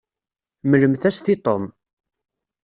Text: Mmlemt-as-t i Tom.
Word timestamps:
Mmlemt-as-t 0.69 1.27
i 1.33 1.35
Tom. 1.45 1.63